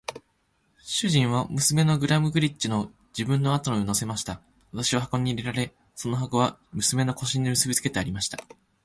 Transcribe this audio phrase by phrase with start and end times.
[0.81, 4.41] 主人は娘のグラムダルクリッチを自分の後に乗せました。
[4.71, 8.39] 私は箱に入れられ、その箱は娘の腰に結びつけてありました。